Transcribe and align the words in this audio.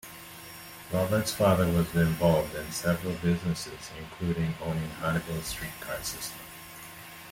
Roberts 0.91 1.31
father 1.31 1.67
was 1.71 1.93
involved 1.93 2.55
in 2.55 2.71
several 2.71 3.13
businesses, 3.17 3.91
including 3.99 4.55
owning 4.59 4.89
Hannibal's 4.99 5.45
streetcar 5.45 6.01
system. 6.01 6.39